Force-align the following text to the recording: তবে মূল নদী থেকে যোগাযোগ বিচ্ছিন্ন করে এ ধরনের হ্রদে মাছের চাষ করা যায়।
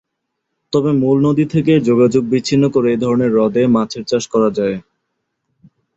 তবে 0.73 0.91
মূল 1.01 1.17
নদী 1.25 1.45
থেকে 1.53 1.73
যোগাযোগ 1.89 2.23
বিচ্ছিন্ন 2.31 2.63
করে 2.75 2.87
এ 2.91 3.01
ধরনের 3.03 3.31
হ্রদে 3.33 3.63
মাছের 3.75 4.03
চাষ 4.09 4.23
করা 4.33 4.49
যায়। 4.57 4.77